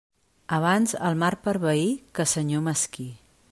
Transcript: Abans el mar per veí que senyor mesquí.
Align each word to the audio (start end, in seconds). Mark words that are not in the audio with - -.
Abans 0.55 0.95
el 1.09 1.19
mar 1.25 1.29
per 1.47 1.53
veí 1.67 1.93
que 2.19 2.27
senyor 2.35 2.67
mesquí. 2.71 3.09